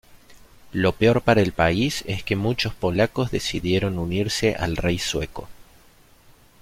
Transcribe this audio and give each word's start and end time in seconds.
Lo 0.73 0.93
peor 0.93 1.21
para 1.21 1.41
el 1.41 1.51
país 1.51 2.03
es 2.07 2.23
que 2.23 2.35
muchos 2.35 2.73
polacos 2.73 3.29
decidieron 3.29 3.99
unirse 3.99 4.55
al 4.55 4.75
rey 4.75 4.97
sueco. 4.97 5.47